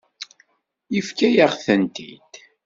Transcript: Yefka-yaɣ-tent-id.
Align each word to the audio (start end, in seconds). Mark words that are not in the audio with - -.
Yefka-yaɣ-tent-id. 0.93 2.31